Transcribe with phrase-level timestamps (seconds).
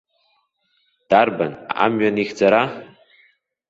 [1.09, 1.53] Дарбан
[1.83, 2.63] амҩан ихьӡара?